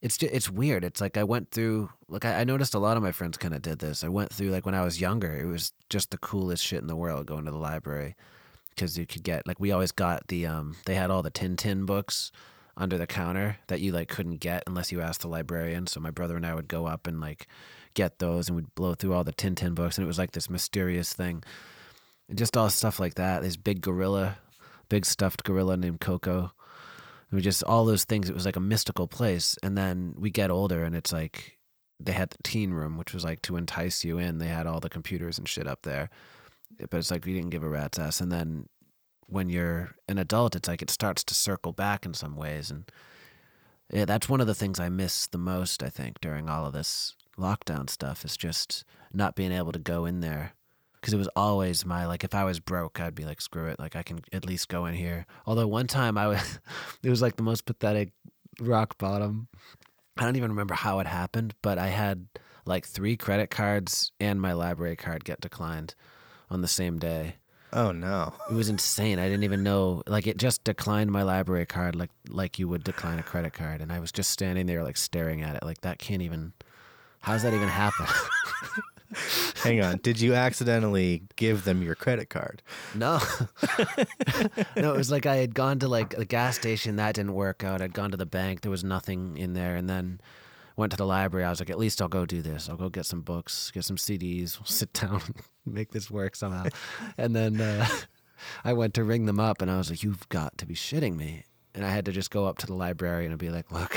it's 0.00 0.16
just, 0.16 0.32
it's 0.32 0.50
weird. 0.50 0.84
It's 0.84 1.00
like 1.00 1.16
I 1.16 1.24
went 1.24 1.50
through. 1.50 1.90
Like 2.08 2.24
I, 2.24 2.40
I 2.40 2.44
noticed 2.44 2.74
a 2.74 2.78
lot 2.78 2.96
of 2.96 3.02
my 3.02 3.12
friends 3.12 3.36
kind 3.36 3.54
of 3.54 3.62
did 3.62 3.78
this. 3.78 4.04
I 4.04 4.08
went 4.08 4.32
through 4.32 4.50
like 4.50 4.66
when 4.66 4.74
I 4.74 4.84
was 4.84 5.00
younger. 5.00 5.36
It 5.36 5.46
was 5.46 5.72
just 5.90 6.10
the 6.10 6.18
coolest 6.18 6.64
shit 6.64 6.80
in 6.80 6.86
the 6.86 6.96
world 6.96 7.26
going 7.26 7.44
to 7.44 7.50
the 7.50 7.58
library 7.58 8.14
because 8.70 8.96
you 8.96 9.06
could 9.06 9.24
get 9.24 9.46
like 9.46 9.58
we 9.58 9.72
always 9.72 9.90
got 9.90 10.28
the 10.28 10.46
um 10.46 10.76
they 10.86 10.94
had 10.94 11.10
all 11.10 11.22
the 11.22 11.32
Tintin 11.32 11.84
books 11.84 12.30
under 12.76 12.96
the 12.96 13.08
counter 13.08 13.56
that 13.66 13.80
you 13.80 13.90
like 13.90 14.08
couldn't 14.08 14.36
get 14.36 14.62
unless 14.68 14.92
you 14.92 15.00
asked 15.00 15.22
the 15.22 15.28
librarian. 15.28 15.86
So 15.86 15.98
my 15.98 16.10
brother 16.10 16.36
and 16.36 16.46
I 16.46 16.54
would 16.54 16.68
go 16.68 16.86
up 16.86 17.06
and 17.08 17.20
like 17.20 17.48
get 17.94 18.20
those 18.20 18.48
and 18.48 18.54
we'd 18.56 18.74
blow 18.76 18.94
through 18.94 19.12
all 19.12 19.24
the 19.24 19.32
Tintin 19.32 19.74
books 19.74 19.98
and 19.98 20.04
it 20.04 20.06
was 20.06 20.18
like 20.18 20.30
this 20.30 20.48
mysterious 20.48 21.12
thing. 21.12 21.42
And 22.28 22.38
just 22.38 22.56
all 22.56 22.70
stuff 22.70 23.00
like 23.00 23.14
that. 23.14 23.42
This 23.42 23.56
big 23.56 23.80
gorilla, 23.80 24.38
big 24.88 25.04
stuffed 25.04 25.42
gorilla 25.42 25.76
named 25.76 26.00
Coco. 26.00 26.52
We 27.30 27.40
just 27.40 27.62
all 27.64 27.84
those 27.84 28.04
things. 28.04 28.28
It 28.28 28.34
was 28.34 28.46
like 28.46 28.56
a 28.56 28.60
mystical 28.60 29.06
place. 29.06 29.56
And 29.62 29.76
then 29.76 30.14
we 30.16 30.30
get 30.30 30.50
older 30.50 30.84
and 30.84 30.94
it's 30.96 31.12
like 31.12 31.58
they 32.00 32.12
had 32.12 32.30
the 32.30 32.42
teen 32.42 32.70
room, 32.70 32.96
which 32.96 33.12
was 33.12 33.24
like 33.24 33.42
to 33.42 33.56
entice 33.56 34.04
you 34.04 34.18
in. 34.18 34.38
They 34.38 34.48
had 34.48 34.66
all 34.66 34.80
the 34.80 34.88
computers 34.88 35.38
and 35.38 35.48
shit 35.48 35.66
up 35.66 35.82
there. 35.82 36.10
But 36.78 36.98
it's 36.98 37.10
like 37.10 37.24
we 37.24 37.34
didn't 37.34 37.50
give 37.50 37.62
a 37.62 37.68
rat's 37.68 37.98
ass. 37.98 38.20
And 38.20 38.30
then 38.30 38.68
when 39.26 39.48
you're 39.48 39.94
an 40.08 40.18
adult, 40.18 40.56
it's 40.56 40.68
like 40.68 40.82
it 40.82 40.90
starts 40.90 41.22
to 41.24 41.34
circle 41.34 41.72
back 41.72 42.06
in 42.06 42.14
some 42.14 42.36
ways. 42.36 42.70
And 42.70 42.90
yeah, 43.92 44.04
that's 44.04 44.28
one 44.28 44.40
of 44.40 44.46
the 44.46 44.54
things 44.54 44.78
I 44.78 44.88
miss 44.88 45.26
the 45.26 45.38
most, 45.38 45.82
I 45.82 45.88
think, 45.88 46.20
during 46.20 46.48
all 46.48 46.66
of 46.66 46.72
this 46.72 47.14
lockdown 47.38 47.88
stuff 47.88 48.24
is 48.24 48.36
just 48.36 48.84
not 49.12 49.34
being 49.34 49.52
able 49.52 49.72
to 49.72 49.78
go 49.78 50.04
in 50.04 50.20
there. 50.20 50.52
Because 51.00 51.14
it 51.14 51.18
was 51.18 51.28
always 51.36 51.86
my, 51.86 52.06
like, 52.06 52.24
if 52.24 52.34
I 52.34 52.44
was 52.44 52.60
broke, 52.60 53.00
I'd 53.00 53.14
be 53.14 53.24
like, 53.24 53.40
screw 53.40 53.66
it. 53.66 53.78
Like, 53.78 53.96
I 53.96 54.02
can 54.02 54.20
at 54.32 54.44
least 54.44 54.68
go 54.68 54.86
in 54.86 54.94
here. 54.94 55.26
Although 55.46 55.68
one 55.68 55.86
time 55.86 56.18
I 56.18 56.26
was, 56.26 56.58
it 57.02 57.10
was 57.10 57.22
like 57.22 57.36
the 57.36 57.42
most 57.42 57.64
pathetic 57.66 58.10
rock 58.60 58.98
bottom. 58.98 59.48
I 60.16 60.24
don't 60.24 60.36
even 60.36 60.50
remember 60.50 60.74
how 60.74 60.98
it 60.98 61.06
happened, 61.06 61.54
but 61.62 61.78
I 61.78 61.88
had 61.88 62.26
like 62.64 62.84
three 62.84 63.16
credit 63.16 63.50
cards 63.50 64.12
and 64.20 64.40
my 64.40 64.52
library 64.52 64.96
card 64.96 65.24
get 65.24 65.40
declined 65.40 65.94
on 66.50 66.60
the 66.60 66.68
same 66.68 66.98
day. 66.98 67.36
Oh 67.72 67.92
no. 67.92 68.34
It 68.50 68.54
was 68.54 68.68
insane. 68.68 69.18
I 69.18 69.28
didn't 69.28 69.44
even 69.44 69.62
know. 69.62 70.02
Like 70.06 70.26
it 70.26 70.38
just 70.38 70.64
declined 70.64 71.10
my 71.10 71.22
library 71.22 71.66
card, 71.66 71.94
like 71.94 72.10
like 72.28 72.58
you 72.58 72.66
would 72.68 72.82
decline 72.82 73.18
a 73.18 73.22
credit 73.22 73.52
card, 73.52 73.80
and 73.80 73.92
I 73.92 74.00
was 74.00 74.10
just 74.10 74.30
standing 74.30 74.66
there, 74.66 74.82
like 74.82 74.96
staring 74.96 75.42
at 75.42 75.56
it, 75.56 75.62
like 75.62 75.82
that 75.82 75.98
can't 75.98 76.22
even. 76.22 76.52
how's 77.20 77.42
that 77.42 77.54
even 77.54 77.68
happen? 77.68 78.06
Hang 79.62 79.80
on. 79.82 79.98
Did 79.98 80.20
you 80.20 80.34
accidentally 80.34 81.22
give 81.36 81.64
them 81.64 81.82
your 81.82 81.94
credit 81.94 82.28
card? 82.28 82.62
no, 82.94 83.18
no. 84.76 84.94
It 84.94 84.96
was 84.96 85.10
like 85.10 85.26
I 85.26 85.36
had 85.36 85.54
gone 85.54 85.78
to 85.80 85.88
like 85.88 86.14
a 86.14 86.24
gas 86.24 86.56
station 86.56 86.96
that 86.96 87.14
didn't 87.14 87.34
work 87.34 87.64
out. 87.64 87.80
I'd 87.80 87.94
gone 87.94 88.10
to 88.10 88.16
the 88.16 88.26
bank, 88.26 88.60
there 88.60 88.70
was 88.70 88.84
nothing 88.84 89.36
in 89.38 89.54
there, 89.54 89.76
and 89.76 89.88
then 89.88 90.20
went 90.76 90.92
to 90.92 90.96
the 90.96 91.06
library. 91.06 91.44
I 91.44 91.50
was 91.50 91.60
like, 91.60 91.70
at 91.70 91.78
least 91.78 92.00
I'll 92.00 92.08
go 92.08 92.24
do 92.26 92.42
this. 92.42 92.68
I'll 92.68 92.76
go 92.76 92.88
get 92.88 93.06
some 93.06 93.22
books, 93.22 93.70
get 93.70 93.84
some 93.84 93.96
CDs, 93.96 94.58
we'll 94.58 94.66
sit 94.66 94.92
down, 94.92 95.22
and 95.26 95.42
make 95.74 95.90
this 95.92 96.10
work 96.10 96.36
somehow. 96.36 96.66
and 97.16 97.34
then 97.34 97.60
uh, 97.60 97.86
I 98.64 98.74
went 98.74 98.94
to 98.94 99.04
ring 99.04 99.26
them 99.26 99.40
up, 99.40 99.60
and 99.62 99.70
I 99.70 99.78
was 99.78 99.90
like, 99.90 100.02
you've 100.02 100.28
got 100.28 100.56
to 100.58 100.66
be 100.66 100.74
shitting 100.74 101.16
me. 101.16 101.44
And 101.74 101.84
I 101.84 101.90
had 101.90 102.04
to 102.06 102.12
just 102.12 102.30
go 102.30 102.46
up 102.46 102.58
to 102.58 102.66
the 102.66 102.74
librarian 102.74 103.32
and 103.32 103.38
be 103.38 103.50
like, 103.50 103.70
look, 103.70 103.94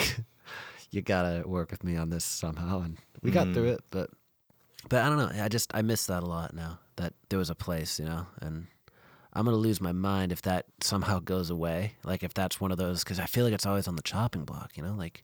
you 0.91 1.01
gotta 1.01 1.47
work 1.47 1.71
with 1.71 1.83
me 1.83 1.95
on 1.95 2.09
this 2.09 2.23
somehow. 2.25 2.81
And 2.81 2.97
we 3.21 3.31
got 3.31 3.53
through 3.53 3.69
it, 3.69 3.81
but 3.89 4.09
but 4.89 5.03
I 5.03 5.09
don't 5.09 5.17
know. 5.17 5.43
I 5.43 5.47
just 5.47 5.73
I 5.75 5.81
miss 5.81 6.05
that 6.07 6.23
a 6.23 6.25
lot 6.25 6.53
now. 6.53 6.79
That 6.97 7.13
there 7.29 7.39
was 7.39 7.49
a 7.49 7.55
place, 7.55 7.99
you 7.99 8.05
know, 8.05 8.27
and 8.41 8.67
I'm 9.33 9.45
gonna 9.45 9.57
lose 9.57 9.81
my 9.81 9.91
mind 9.91 10.31
if 10.31 10.41
that 10.43 10.65
somehow 10.81 11.19
goes 11.19 11.49
away. 11.49 11.95
Like 12.03 12.23
if 12.23 12.33
that's 12.33 12.59
one 12.59 12.71
of 12.71 12.77
those, 12.77 13.03
because 13.03 13.19
I 13.19 13.25
feel 13.25 13.45
like 13.45 13.53
it's 13.53 13.65
always 13.65 13.87
on 13.87 13.95
the 13.95 14.01
chopping 14.01 14.45
block, 14.45 14.77
you 14.77 14.83
know, 14.83 14.93
like. 14.93 15.23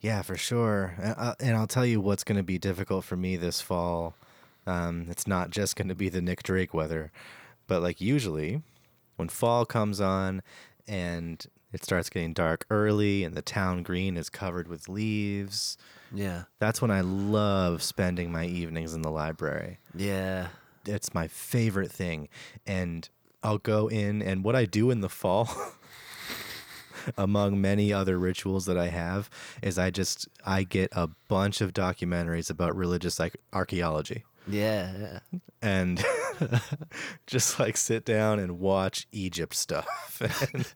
Yeah, 0.00 0.22
for 0.22 0.36
sure. 0.36 0.94
And 1.38 1.56
I'll 1.56 1.68
tell 1.68 1.86
you 1.86 2.00
what's 2.00 2.24
going 2.24 2.36
to 2.36 2.42
be 2.42 2.58
difficult 2.58 3.04
for 3.04 3.16
me 3.16 3.36
this 3.36 3.60
fall. 3.60 4.16
Um, 4.66 5.06
it's 5.08 5.28
not 5.28 5.50
just 5.50 5.76
going 5.76 5.86
to 5.88 5.94
be 5.94 6.08
the 6.08 6.20
Nick 6.20 6.42
Drake 6.42 6.74
weather, 6.74 7.12
but 7.68 7.82
like 7.82 8.00
usually 8.00 8.62
when 9.14 9.28
fall 9.28 9.64
comes 9.64 10.00
on 10.00 10.42
and 10.88 11.46
it 11.72 11.84
starts 11.84 12.10
getting 12.10 12.32
dark 12.32 12.66
early 12.68 13.22
and 13.22 13.36
the 13.36 13.42
town 13.42 13.84
green 13.84 14.16
is 14.16 14.28
covered 14.28 14.66
with 14.66 14.88
leaves, 14.88 15.76
Yeah. 16.14 16.44
that's 16.58 16.82
when 16.82 16.90
I 16.90 17.00
love 17.00 17.82
spending 17.82 18.30
my 18.32 18.44
evenings 18.46 18.94
in 18.94 19.02
the 19.02 19.10
library. 19.10 19.78
Yeah. 19.94 20.48
It's 20.84 21.14
my 21.14 21.28
favorite 21.28 21.90
thing. 21.92 22.28
And 22.66 23.08
I'll 23.42 23.58
go 23.58 23.88
in, 23.88 24.20
and 24.22 24.44
what 24.44 24.54
I 24.56 24.64
do 24.66 24.90
in 24.90 25.00
the 25.00 25.08
fall, 25.08 25.48
among 27.18 27.60
many 27.60 27.92
other 27.92 28.18
rituals 28.18 28.66
that 28.66 28.76
I 28.78 28.88
have, 28.88 29.28
is 29.62 29.78
I 29.78 29.90
just 29.90 30.28
I 30.46 30.62
get 30.64 30.90
a 30.92 31.08
bunch 31.28 31.60
of 31.60 31.72
documentaries 31.72 32.50
about 32.50 32.76
religious 32.76 33.18
like 33.18 33.36
archaeology 33.52 34.24
Yeah. 34.46 34.92
yeah. 35.32 35.38
and 35.60 36.04
just 37.26 37.58
like 37.58 37.76
sit 37.76 38.04
down 38.04 38.38
and 38.38 38.58
watch 38.60 39.06
Egypt 39.12 39.54
stuff. 39.54 40.20
and 40.52 40.72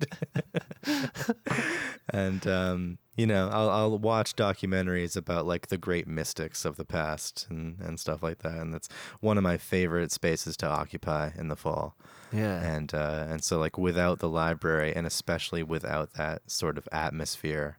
and 2.10 2.46
um, 2.46 2.98
you 3.16 3.26
know, 3.26 3.48
I'll, 3.50 3.70
I'll 3.70 3.98
watch 3.98 4.36
documentaries 4.36 5.16
about 5.16 5.46
like 5.46 5.68
the 5.68 5.78
great 5.78 6.06
mystics 6.06 6.64
of 6.64 6.76
the 6.76 6.84
past 6.84 7.46
and, 7.48 7.80
and 7.80 7.98
stuff 7.98 8.22
like 8.22 8.40
that. 8.40 8.58
And 8.58 8.74
that's 8.74 8.88
one 9.20 9.38
of 9.38 9.44
my 9.44 9.56
favorite 9.56 10.12
spaces 10.12 10.56
to 10.58 10.66
occupy 10.66 11.30
in 11.36 11.48
the 11.48 11.56
fall. 11.56 11.96
Yeah. 12.30 12.62
And 12.62 12.92
uh, 12.92 13.26
and 13.28 13.42
so 13.42 13.58
like 13.58 13.78
without 13.78 14.18
the 14.18 14.28
library 14.28 14.94
and 14.94 15.06
especially 15.06 15.62
without 15.62 16.14
that 16.14 16.50
sort 16.50 16.76
of 16.76 16.86
atmosphere 16.92 17.78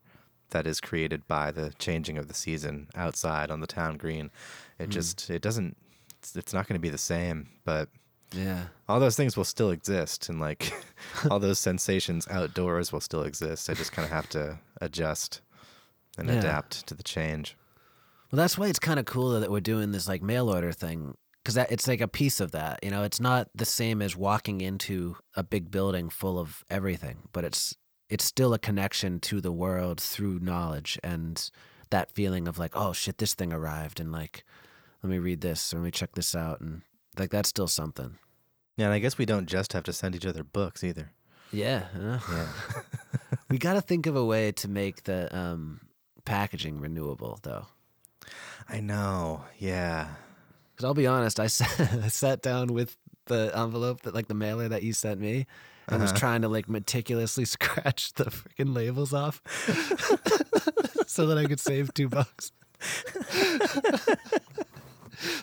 that 0.49 0.65
is 0.65 0.81
created 0.81 1.27
by 1.27 1.51
the 1.51 1.73
changing 1.77 2.17
of 2.17 2.27
the 2.27 2.33
season 2.33 2.87
outside 2.95 3.51
on 3.51 3.59
the 3.59 3.67
town 3.67 3.97
green, 3.97 4.31
it 4.79 4.89
just 4.89 5.29
it 5.29 5.41
doesn't 5.41 5.77
it's, 6.17 6.35
it's 6.35 6.53
not 6.53 6.67
going 6.67 6.75
to 6.75 6.79
be 6.79 6.89
the 6.89 6.97
same. 6.97 7.49
But 7.63 7.89
Yeah. 8.33 8.65
all 8.89 8.99
those 8.99 9.15
things 9.15 9.37
will 9.37 9.45
still 9.45 9.71
exist 9.71 10.27
and 10.29 10.39
like 10.39 10.73
all 11.31 11.39
those 11.39 11.59
sensations 11.59 12.27
outdoors 12.29 12.91
will 12.91 12.99
still 13.01 13.23
exist. 13.23 13.69
I 13.69 13.73
just 13.73 13.91
kind 13.93 14.05
of 14.05 14.11
have 14.11 14.27
to 14.29 14.59
adjust 14.81 15.41
and 16.17 16.27
Yeah. 16.29 16.35
adapt 16.39 16.85
to 16.87 16.93
the 16.95 17.03
change. 17.03 17.55
Well, 18.31 18.37
that's 18.37 18.57
why 18.57 18.67
it's 18.67 18.79
kind 18.79 18.99
of 18.99 19.05
cool 19.05 19.39
that 19.39 19.49
we're 19.49 19.61
doing 19.61 19.91
this 19.91 20.07
like 20.07 20.21
mail 20.21 20.49
order 20.49 20.71
thing 20.73 21.15
because 21.43 21.55
it's 21.55 21.87
like 21.87 22.01
a 22.01 22.07
piece 22.09 22.41
of 22.41 22.51
that. 22.51 22.83
You 22.83 22.91
know, 22.91 23.03
it's 23.03 23.21
not 23.21 23.47
the 23.55 23.63
same 23.65 24.01
as 24.01 24.17
walking 24.17 24.59
into 24.59 25.15
a 25.35 25.43
big 25.43 25.71
building 25.71 26.09
full 26.09 26.37
of 26.37 26.65
everything, 26.69 27.29
but 27.31 27.45
it's 27.45 27.75
it's 28.09 28.25
still 28.25 28.53
a 28.53 28.59
connection 28.59 29.19
to 29.21 29.39
the 29.41 29.51
world 29.51 29.99
through 30.01 30.39
knowledge 30.39 30.97
and 31.03 31.49
that 31.89 32.11
feeling 32.11 32.47
of 32.49 32.57
like, 32.59 32.71
oh 32.75 32.91
shit, 32.91 33.17
this 33.17 33.33
thing 33.33 33.53
arrived, 33.53 33.99
and 34.01 34.11
like, 34.11 34.43
let 35.01 35.09
me 35.09 35.19
read 35.19 35.39
this 35.39 35.73
or 35.73 35.77
let 35.77 35.83
me 35.85 35.91
check 35.91 36.15
this 36.15 36.35
out, 36.35 36.59
and 36.59 36.81
like 37.19 37.31
that's 37.31 37.49
still 37.49 37.67
something. 37.67 38.17
Yeah, 38.77 38.85
and 38.85 38.93
I 38.93 38.99
guess 38.99 39.17
we 39.17 39.25
don't 39.25 39.47
just 39.47 39.73
have 39.73 39.83
to 39.83 39.93
send 39.93 40.15
each 40.15 40.25
other 40.25 40.43
books 40.43 40.83
either. 40.83 41.11
Yeah, 41.51 41.85
yeah. 41.99 42.19
Yeah. 42.29 42.47
we 43.49 43.57
got 43.57 43.73
to 43.73 43.81
think 43.81 44.05
of 44.05 44.15
a 44.15 44.23
way 44.23 44.51
to 44.53 44.67
make 44.67 45.03
the 45.03 45.35
um, 45.35 45.81
packaging 46.25 46.79
renewable, 46.79 47.39
though. 47.41 47.65
I 48.69 48.81
know. 48.81 49.45
Yeah. 49.57 50.09
Because 50.71 50.85
I'll 50.85 50.93
be 50.93 51.07
honest, 51.07 51.39
I 51.39 51.47
sat, 51.47 51.79
I 52.03 52.07
sat 52.09 52.41
down 52.41 52.67
with 52.67 52.97
the 53.25 53.51
envelope 53.55 54.03
that 54.03 54.13
like 54.13 54.27
the 54.27 54.33
mailer 54.33 54.69
that 54.69 54.83
you 54.83 54.93
sent 54.93 55.19
me 55.19 55.47
and 55.89 56.01
was 56.01 56.11
trying 56.13 56.41
to 56.41 56.47
like 56.49 56.69
meticulously 56.69 57.45
scratch 57.45 58.13
the 58.13 58.25
freaking 58.25 58.75
labels 58.75 59.13
off 59.13 59.41
so 61.07 61.27
that 61.27 61.37
I 61.37 61.45
could 61.45 61.59
save 61.59 61.93
two 61.93 62.09
bucks. 62.09 62.51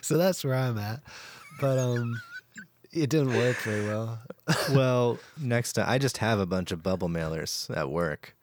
so 0.01 0.17
that's 0.17 0.43
where 0.43 0.55
I'm 0.55 0.77
at. 0.77 1.01
But 1.59 1.77
um 1.77 2.21
it 2.91 3.09
didn't 3.09 3.35
work 3.35 3.57
very 3.57 3.85
well. 3.85 4.19
well, 4.71 5.17
next 5.37 5.73
time 5.73 5.85
I 5.87 5.97
just 5.97 6.17
have 6.17 6.39
a 6.39 6.45
bunch 6.45 6.71
of 6.71 6.81
bubble 6.83 7.09
mailers 7.09 7.75
at 7.75 7.89
work. 7.89 8.35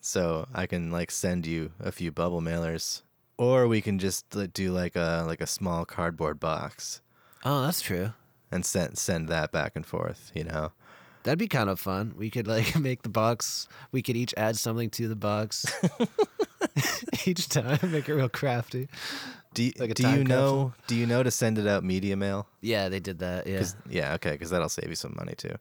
So 0.00 0.46
I 0.54 0.66
can 0.66 0.90
like 0.90 1.10
send 1.10 1.46
you 1.46 1.72
a 1.80 1.92
few 1.92 2.10
bubble 2.12 2.40
mailers 2.42 3.02
or 3.38 3.66
we 3.66 3.80
can 3.80 3.98
just 3.98 4.34
like, 4.34 4.52
do 4.52 4.70
like 4.72 4.96
a 4.96 5.24
like 5.26 5.40
a 5.40 5.46
small 5.46 5.84
cardboard 5.84 6.38
box 6.40 7.00
Oh, 7.44 7.62
that's 7.62 7.80
true. 7.82 8.12
and 8.50 8.64
send 8.64 8.98
send 8.98 9.28
that 9.28 9.52
back 9.52 9.72
and 9.76 9.84
forth, 9.86 10.30
you 10.34 10.44
know. 10.44 10.72
That'd 11.24 11.38
be 11.38 11.48
kind 11.48 11.70
of 11.70 11.80
fun. 11.80 12.14
We 12.18 12.28
could 12.30 12.46
like 12.46 12.78
make 12.88 13.02
the 13.02 13.08
box. 13.08 13.66
We 13.92 14.02
could 14.02 14.16
each 14.16 14.34
add 14.36 14.56
something 14.58 14.90
to 14.90 15.08
the 15.08 15.16
box 15.16 15.64
each 17.26 17.48
time. 17.48 17.78
Make 17.90 18.08
it 18.08 18.14
real 18.14 18.28
crafty. 18.28 18.88
Do 19.54 19.62
you, 19.64 19.72
Like 19.78 19.94
do 19.94 20.02
you 20.02 20.08
capsule? 20.24 20.24
know 20.26 20.72
do 20.86 20.94
you 20.96 21.06
know 21.06 21.22
to 21.22 21.30
send 21.30 21.58
it 21.58 21.66
out 21.66 21.84
media 21.84 22.16
mail? 22.16 22.46
Yeah, 22.60 22.88
they 22.88 23.00
did 23.00 23.20
that. 23.20 23.46
Yeah, 23.46 23.64
yeah, 23.88 24.14
okay, 24.14 24.36
cuz 24.36 24.50
that'll 24.50 24.68
save 24.68 24.88
you 24.88 24.96
some 24.96 25.14
money 25.16 25.34
too. 25.36 25.54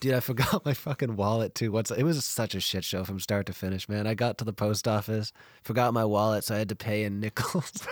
dude, 0.00 0.14
I 0.14 0.20
forgot 0.30 0.64
my 0.64 0.74
fucking 0.74 1.16
wallet 1.16 1.54
too. 1.54 1.72
What's 1.72 1.90
it 1.90 2.04
was 2.04 2.24
such 2.24 2.54
a 2.54 2.60
shit 2.60 2.84
show 2.84 3.04
from 3.04 3.18
start 3.20 3.46
to 3.46 3.52
finish, 3.52 3.88
man. 3.88 4.06
I 4.06 4.14
got 4.14 4.38
to 4.38 4.44
the 4.44 4.52
post 4.52 4.86
office, 4.86 5.32
forgot 5.64 5.92
my 5.92 6.04
wallet, 6.04 6.44
so 6.44 6.54
I 6.54 6.58
had 6.58 6.68
to 6.70 6.76
pay 6.76 7.04
in 7.04 7.20
nickels. 7.20 7.72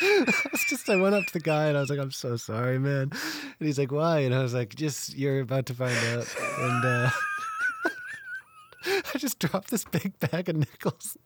It's 0.00 0.64
just 0.70 0.88
I 0.88 0.96
went 0.96 1.16
up 1.16 1.24
to 1.26 1.32
the 1.32 1.40
guy 1.40 1.66
and 1.66 1.76
I 1.76 1.80
was 1.80 1.90
like, 1.90 1.98
"I'm 1.98 2.12
so 2.12 2.36
sorry, 2.36 2.78
man," 2.78 3.10
and 3.10 3.66
he's 3.66 3.78
like, 3.78 3.90
"Why?" 3.90 4.20
And 4.20 4.32
I 4.34 4.42
was 4.42 4.54
like, 4.54 4.74
"Just 4.76 5.16
you're 5.16 5.40
about 5.40 5.66
to 5.66 5.74
find 5.74 5.96
out." 6.14 6.26
And 6.58 6.84
uh, 6.84 7.10
I 9.14 9.18
just 9.18 9.38
dropped 9.40 9.70
this 9.70 9.84
big 9.84 10.16
bag 10.20 10.48
of 10.48 10.56
nickels 10.56 11.16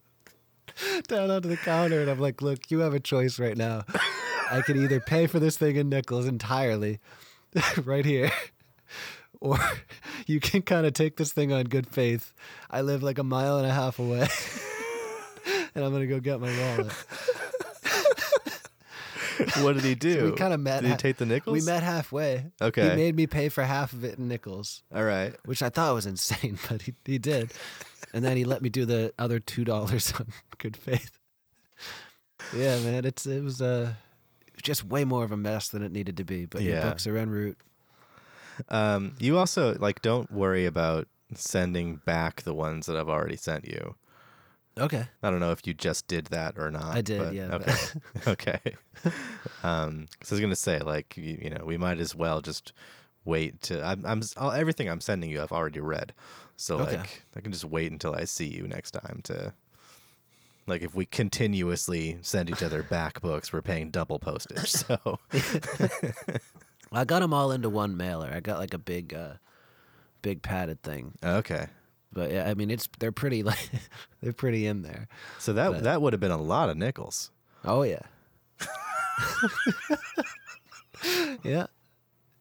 down 1.07 1.29
onto 1.31 1.49
the 1.49 1.57
counter, 1.57 2.01
and 2.01 2.09
I'm 2.09 2.19
like, 2.19 2.41
"Look, 2.41 2.69
you 2.71 2.79
have 2.79 2.93
a 2.93 2.99
choice 2.99 3.39
right 3.39 3.57
now. 3.57 3.83
I 4.51 4.61
can 4.61 4.81
either 4.81 4.99
pay 4.99 5.27
for 5.27 5.39
this 5.39 5.57
thing 5.57 5.75
in 5.75 5.89
nickels 5.89 6.25
entirely, 6.25 6.99
right 7.83 8.05
here, 8.05 8.31
or 9.39 9.57
you 10.27 10.39
can 10.39 10.61
kind 10.61 10.85
of 10.85 10.93
take 10.93 11.17
this 11.17 11.33
thing 11.33 11.51
on 11.51 11.65
good 11.65 11.87
faith. 11.87 12.33
I 12.69 12.81
live 12.81 13.01
like 13.03 13.17
a 13.17 13.23
mile 13.23 13.57
and 13.57 13.65
a 13.67 13.73
half 13.73 13.99
away, 13.99 14.27
and 15.75 15.83
I'm 15.83 15.91
gonna 15.91 16.07
go 16.07 16.19
get 16.19 16.39
my 16.39 16.51
wallet. 16.59 16.93
what 19.61 19.73
did 19.73 19.83
he 19.83 19.95
do? 19.95 20.25
we 20.31 20.37
kinda 20.37 20.57
met 20.57 20.81
Did 20.81 20.91
he 20.91 20.97
take 20.97 21.17
the 21.17 21.25
nickels? 21.25 21.53
We 21.53 21.61
met 21.65 21.83
halfway. 21.83 22.45
Okay. 22.61 22.89
He 22.91 22.95
made 22.95 23.15
me 23.15 23.27
pay 23.27 23.49
for 23.49 23.63
half 23.63 23.91
of 23.93 24.03
it 24.03 24.17
in 24.19 24.27
nickels, 24.27 24.83
All 24.93 25.03
right. 25.03 25.33
which 25.45 25.61
I 25.63 25.69
thought 25.69 25.95
was 25.95 26.05
insane, 26.05 26.57
but 26.69 26.83
he, 26.83 26.93
he 27.05 27.17
did. 27.17 27.51
And 28.13 28.23
then 28.23 28.37
he 28.37 28.45
let 28.45 28.61
me 28.61 28.69
do 28.69 28.85
the 28.85 29.13
other 29.17 29.39
two 29.39 29.65
dollars 29.65 30.13
on 30.19 30.27
good 30.59 30.77
faith. 30.77 31.19
Yeah, 32.55 32.79
man, 32.79 33.05
it's 33.05 33.25
it 33.25 33.43
was 33.43 33.61
uh, 33.61 33.93
just 34.61 34.83
way 34.85 35.03
more 35.05 35.23
of 35.23 35.31
a 35.31 35.37
mess 35.37 35.69
than 35.69 35.81
it 35.83 35.91
needed 35.91 36.17
to 36.17 36.23
be. 36.23 36.45
But 36.45 36.61
your 36.61 36.75
Yeah. 36.75 36.89
books 36.89 37.07
are 37.07 37.17
en 37.17 37.29
route. 37.29 37.57
Um, 38.69 39.15
you 39.19 39.37
also 39.37 39.75
like 39.79 40.01
don't 40.01 40.31
worry 40.31 40.65
about 40.65 41.07
sending 41.33 41.95
back 42.05 42.43
the 42.43 42.53
ones 42.53 42.85
that 42.85 42.95
I've 42.95 43.09
already 43.09 43.35
sent 43.37 43.65
you. 43.67 43.95
Okay. 44.77 45.05
I 45.21 45.29
don't 45.31 45.39
know 45.39 45.51
if 45.51 45.65
you 45.67 45.73
just 45.73 46.07
did 46.07 46.27
that 46.27 46.57
or 46.57 46.69
not. 46.71 46.95
I 46.95 47.01
did, 47.01 47.19
but- 47.19 47.33
yeah, 47.33 47.53
Okay. 47.55 47.75
okay. 48.27 48.59
Um, 49.63 50.07
so 50.23 50.33
I 50.33 50.35
was 50.35 50.39
gonna 50.39 50.55
say, 50.55 50.79
like, 50.79 51.15
you, 51.17 51.37
you 51.43 51.49
know, 51.49 51.63
we 51.65 51.77
might 51.77 51.99
as 51.99 52.15
well 52.15 52.41
just 52.41 52.73
wait 53.25 53.61
to. 53.63 53.83
I'm, 53.83 54.05
I'm 54.05 54.21
everything 54.53 54.89
I'm 54.89 55.01
sending 55.01 55.29
you. 55.29 55.41
I've 55.41 55.51
already 55.51 55.79
read, 55.79 56.13
so 56.57 56.79
Okay. 56.79 56.97
like, 56.97 57.23
I 57.35 57.39
can 57.41 57.51
just 57.51 57.65
wait 57.65 57.91
until 57.91 58.13
I 58.15 58.25
see 58.25 58.47
you 58.47 58.67
next 58.67 58.91
time 58.91 59.21
to. 59.25 59.53
Like, 60.65 60.81
if 60.81 60.95
we 60.95 61.05
continuously 61.05 62.19
send 62.21 62.49
each 62.49 62.63
other 62.63 62.83
back 62.83 63.19
books, 63.19 63.51
we're 63.51 63.61
paying 63.61 63.89
double 63.91 64.17
postage. 64.19 64.71
So, 64.71 65.19
I 66.93 67.05
got 67.05 67.19
them 67.19 67.33
all 67.33 67.51
into 67.51 67.69
one 67.69 67.97
mailer. 67.97 68.31
I 68.33 68.39
got 68.39 68.59
like 68.59 68.73
a 68.73 68.77
big, 68.77 69.13
uh, 69.13 69.33
big 70.21 70.41
padded 70.41 70.81
thing. 70.83 71.13
okay. 71.23 71.67
But 72.13 72.31
yeah, 72.31 72.47
I 72.47 72.53
mean, 72.53 72.69
it's 72.69 72.87
they're 72.99 73.11
pretty 73.11 73.41
like 73.51 73.69
they're 74.21 74.33
pretty 74.33 74.67
in 74.67 74.83
there. 74.83 75.07
So 75.39 75.51
that 75.53 75.71
But- 75.71 75.83
that 75.83 76.01
would 76.01 76.13
have 76.13 76.19
been 76.19 76.29
a 76.31 76.37
lot 76.41 76.69
of 76.69 76.77
nickels. 76.77 77.31
Oh 77.65 77.81
yeah. 77.83 78.03
yeah. 81.43 81.65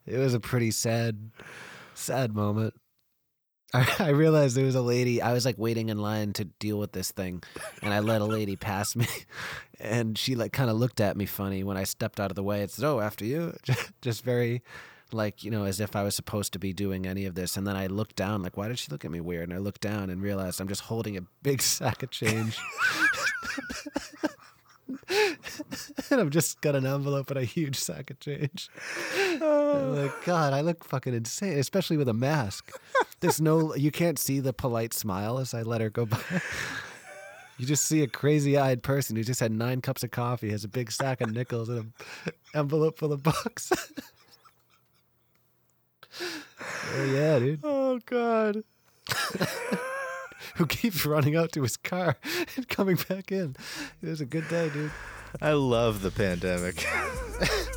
It 0.07 0.19
was 0.19 0.35
a 0.35 0.41
pretty 0.41 0.71
sad 0.71 1.31
sad 1.95 2.35
moment. 2.35 2.75
I, 3.75 3.87
I 3.99 4.09
realized 4.11 4.57
there 4.57 4.65
was 4.65 4.75
a 4.75 4.83
lady 4.83 5.23
I 5.23 5.33
was 5.33 5.45
like 5.45 5.59
waiting 5.59 5.89
in 5.89 5.99
line 5.99 6.33
to 6.35 6.45
deal 6.45 6.79
with 6.79 6.93
this 6.93 7.11
thing 7.11 7.43
and 7.83 7.93
I 7.93 8.01
let 8.01 8.21
a 8.21 8.27
lady 8.27 8.57
pass 8.57 8.95
me 8.97 9.07
and 9.81 10.19
she 10.19 10.35
like 10.35 10.53
kind 10.53 10.71
of 10.71 10.77
looked 10.77 11.01
at 11.01 11.17
me 11.17 11.27
funny 11.27 11.65
when 11.65 11.77
I 11.77 11.85
stepped 11.85 12.21
out 12.21 12.31
of 12.31 12.35
the 12.35 12.43
way. 12.43 12.63
It's 12.63 12.83
oh 12.83 13.01
after 13.01 13.25
you 13.25 13.55
just 14.03 14.25
very 14.25 14.63
like 15.13 15.45
you 15.45 15.51
know 15.51 15.65
as 15.65 15.79
if 15.79 15.95
I 15.95 16.03
was 16.03 16.17
supposed 16.17 16.55
to 16.55 16.59
be 16.59 16.73
doing 16.73 17.07
any 17.07 17.27
of 17.27 17.35
this 17.35 17.57
and 17.57 17.67
then 17.67 17.77
I 17.77 17.87
looked 17.87 18.17
down 18.17 18.43
like 18.43 18.57
why 18.57 18.69
did 18.69 18.79
she 18.79 18.91
look 18.91 19.05
at 19.05 19.11
me 19.11 19.21
weird 19.21 19.49
and 19.49 19.55
I 19.55 19.61
looked 19.61 19.83
down 19.83 20.11
and 20.11 20.23
realized 20.23 20.61
I'm 20.61 20.69
just 20.69 20.83
holding 20.83 21.17
a 21.17 21.23
big 21.43 21.61
sack 21.63 22.03
of 22.03 22.11
change 22.11 22.59
and 26.11 26.21
I've 26.21 26.31
just 26.31 26.61
got 26.61 26.75
an 26.75 26.87
envelope 26.87 27.31
and 27.31 27.39
a 27.39 27.45
huge 27.45 27.79
sack 27.79 28.11
of 28.11 28.21
change. 28.21 28.69
I'm 29.17 29.43
oh. 29.43 29.95
like, 29.97 30.25
God, 30.25 30.53
I 30.53 30.61
look 30.61 30.85
fucking 30.85 31.15
insane, 31.15 31.59
especially 31.59 31.97
with 31.97 32.09
a 32.09 32.15
mask. 32.15 32.73
There's 33.21 33.41
no, 33.41 33.75
you 33.75 33.91
can't 33.91 34.19
see 34.19 34.41
the 34.41 34.53
polite 34.53 34.95
smile 34.95 35.39
as 35.39 35.55
I 35.55 35.63
let 35.63 35.81
her 35.81 35.91
go 35.91 36.07
by. 36.07 36.19
You 37.59 37.69
just 37.69 37.85
see 37.85 38.03
a 38.03 38.09
crazy 38.09 38.59
eyed 38.59 38.83
person 38.83 39.15
who 39.15 39.23
just 39.23 39.39
had 39.39 39.53
nine 39.53 39.83
cups 39.83 40.03
of 40.03 40.11
coffee, 40.11 40.51
has 40.51 40.65
a 40.65 40.69
big 40.69 40.91
sack 40.91 41.21
of 41.21 41.31
nickels, 41.31 41.69
and 41.69 41.93
an 42.25 42.33
envelope 42.57 42.99
full 42.99 43.13
of 43.13 43.23
bucks. 43.23 43.71
oh, 46.21 47.05
yeah, 47.05 47.39
dude. 47.39 47.61
Oh 47.63 48.01
God. 48.05 48.65
Who 50.57 50.67
keeps 50.67 51.07
running 51.07 51.35
out 51.35 51.53
to 51.53 51.63
his 51.63 51.77
car 51.77 52.17
and 52.57 52.69
coming 52.69 52.99
back 53.09 53.33
in. 53.33 53.57
It 54.03 54.09
was 54.09 54.21
a 54.21 54.27
good 54.27 54.49
day, 54.49 54.69
dude. 54.69 54.91
I 55.41 55.53
love 55.53 56.03
the 56.03 56.11
pandemic. 56.11 56.87